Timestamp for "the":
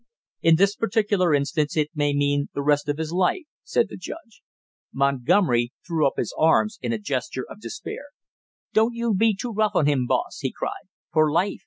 2.55-2.63, 3.87-3.97